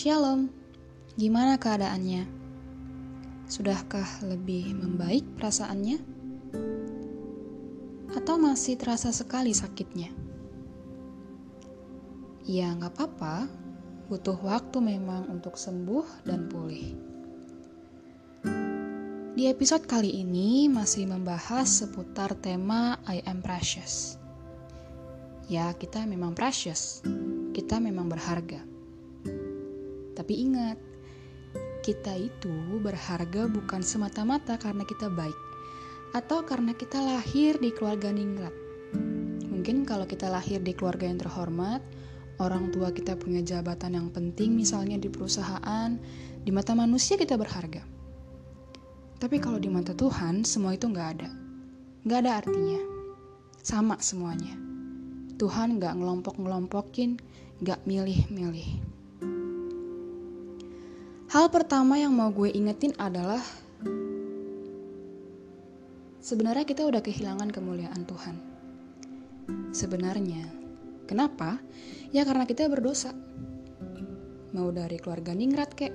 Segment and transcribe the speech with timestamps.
[0.00, 0.48] Shalom,
[1.20, 2.24] gimana keadaannya?
[3.44, 6.00] Sudahkah lebih membaik perasaannya?
[8.16, 10.08] Atau masih terasa sekali sakitnya?
[12.48, 13.44] Ya, nggak apa-apa.
[14.08, 16.96] Butuh waktu memang untuk sembuh dan pulih.
[19.36, 24.16] Di episode kali ini masih membahas seputar tema I am precious.
[25.44, 27.04] Ya, kita memang precious.
[27.52, 28.69] Kita memang berharga
[30.20, 30.76] tapi ingat,
[31.80, 32.52] kita itu
[32.84, 35.38] berharga bukan semata-mata karena kita baik
[36.12, 38.52] atau karena kita lahir di keluarga ningrat.
[39.48, 41.80] Mungkin kalau kita lahir di keluarga yang terhormat,
[42.36, 45.96] orang tua kita punya jabatan yang penting misalnya di perusahaan,
[46.44, 47.80] di mata manusia kita berharga.
[49.20, 51.28] Tapi kalau di mata Tuhan, semua itu nggak ada.
[52.04, 52.80] Nggak ada artinya.
[53.60, 54.56] Sama semuanya.
[55.36, 57.20] Tuhan nggak ngelompok-ngelompokin,
[57.60, 58.99] nggak milih-milih.
[61.30, 63.38] Hal pertama yang mau gue ingetin adalah
[66.18, 68.34] sebenarnya kita udah kehilangan kemuliaan Tuhan.
[69.70, 70.42] Sebenarnya,
[71.06, 71.62] kenapa?
[72.10, 73.14] Ya karena kita berdosa.
[74.50, 75.94] Mau dari keluarga ningrat kek,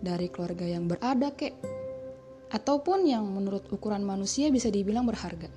[0.00, 1.52] dari keluarga yang berada kek,
[2.48, 5.52] ataupun yang menurut ukuran manusia bisa dibilang berharga.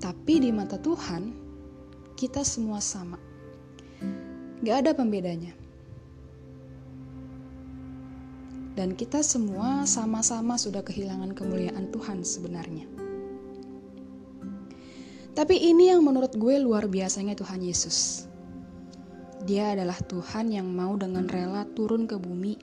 [0.00, 1.36] Tapi di mata Tuhan,
[2.16, 3.20] kita semua sama.
[4.64, 5.65] Gak ada pembedanya.
[8.76, 12.84] Dan kita semua sama-sama sudah kehilangan kemuliaan Tuhan sebenarnya.
[15.32, 18.28] Tapi ini yang menurut gue luar biasanya Tuhan Yesus.
[19.48, 22.56] Dia adalah Tuhan yang mau dengan rela turun ke bumi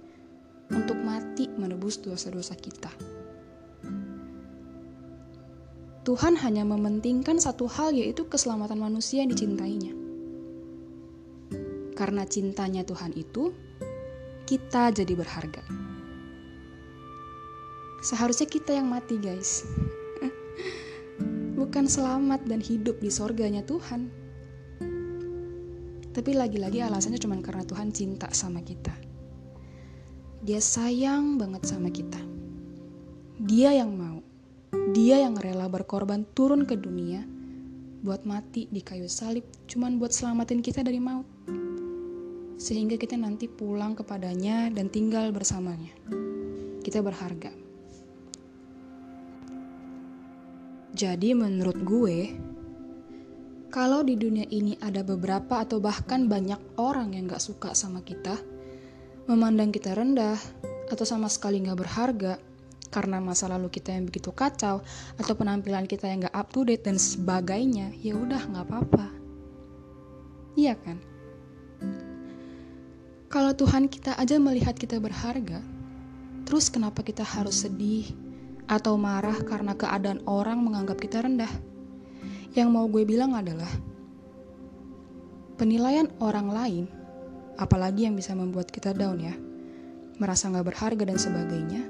[0.74, 2.94] untuk mati menebus dosa-dosa kita.
[6.04, 9.96] Tuhan hanya mementingkan satu hal yaitu keselamatan manusia yang dicintainya.
[11.96, 13.56] Karena cintanya Tuhan itu,
[14.44, 15.64] kita jadi berharga.
[18.04, 19.64] Seharusnya kita yang mati, guys.
[21.60, 24.12] Bukan selamat dan hidup di sorganya Tuhan.
[26.12, 28.92] Tapi lagi-lagi alasannya cuma karena Tuhan cinta sama kita.
[30.44, 32.20] Dia sayang banget sama kita.
[33.40, 34.20] Dia yang mau.
[34.92, 37.24] Dia yang rela berkorban turun ke dunia
[38.04, 41.26] buat mati di kayu salib cuman buat selamatin kita dari maut.
[42.60, 45.96] Sehingga kita nanti pulang kepadanya dan tinggal bersamanya.
[46.84, 47.63] Kita berharga.
[50.94, 52.38] Jadi menurut gue,
[53.74, 58.38] kalau di dunia ini ada beberapa atau bahkan banyak orang yang gak suka sama kita,
[59.26, 60.38] memandang kita rendah,
[60.94, 62.38] atau sama sekali gak berharga,
[62.94, 64.86] karena masa lalu kita yang begitu kacau,
[65.18, 69.10] atau penampilan kita yang gak up to date dan sebagainya, ya udah gak apa-apa.
[70.54, 71.02] Iya kan?
[73.34, 75.58] Kalau Tuhan kita aja melihat kita berharga,
[76.46, 78.14] terus kenapa kita harus sedih,
[78.68, 81.50] atau marah karena keadaan orang menganggap kita rendah.
[82.54, 83.70] Yang mau gue bilang adalah
[85.58, 86.86] penilaian orang lain,
[87.58, 89.34] apalagi yang bisa membuat kita down ya,
[90.22, 91.82] merasa gak berharga dan sebagainya,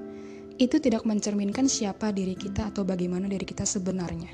[0.61, 4.29] itu tidak mencerminkan siapa diri kita atau bagaimana diri kita sebenarnya.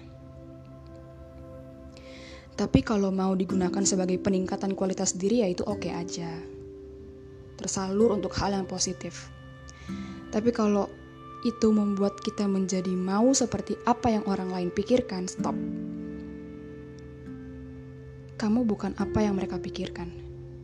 [2.59, 6.27] Tapi kalau mau digunakan sebagai peningkatan kualitas diri ya itu oke okay aja.
[7.56, 9.31] Tersalur untuk hal yang positif.
[10.27, 10.91] Tapi kalau
[11.47, 15.55] itu membuat kita menjadi mau seperti apa yang orang lain pikirkan, stop.
[18.39, 20.11] Kamu bukan apa yang mereka pikirkan.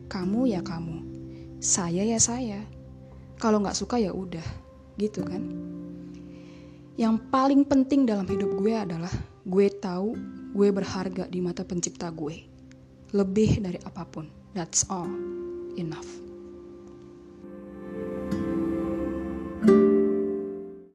[0.08, 1.04] Kamu ya kamu.
[1.60, 2.64] Saya ya saya.
[3.36, 4.44] Kalau nggak suka ya udah,
[4.96, 5.44] gitu kan?
[6.96, 9.12] Yang paling penting dalam hidup gue adalah
[9.44, 10.16] gue tahu
[10.56, 12.48] gue berharga di mata pencipta gue.
[13.12, 14.32] Lebih dari apa pun.
[14.56, 15.12] That's all.
[15.76, 16.25] Enough.